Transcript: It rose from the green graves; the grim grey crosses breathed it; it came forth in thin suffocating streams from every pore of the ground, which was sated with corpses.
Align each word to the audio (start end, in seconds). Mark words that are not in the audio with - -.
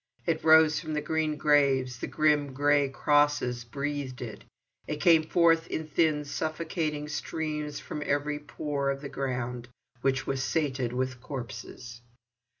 It 0.25 0.43
rose 0.43 0.79
from 0.79 0.93
the 0.95 0.99
green 1.01 1.37
graves; 1.37 1.99
the 1.99 2.07
grim 2.07 2.53
grey 2.53 2.89
crosses 2.89 3.63
breathed 3.63 4.19
it; 4.19 4.43
it 4.87 4.95
came 4.97 5.21
forth 5.21 5.67
in 5.67 5.85
thin 5.85 6.25
suffocating 6.25 7.07
streams 7.07 7.79
from 7.79 8.01
every 8.03 8.39
pore 8.39 8.89
of 8.89 9.01
the 9.01 9.09
ground, 9.09 9.67
which 10.01 10.25
was 10.25 10.41
sated 10.41 10.91
with 10.91 11.21
corpses. 11.21 12.01